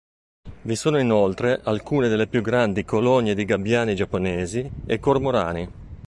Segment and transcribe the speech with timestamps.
[0.63, 5.69] Vi sono inoltre alcune delle più grandi colonie di gabbiani giapponesi e cormorani.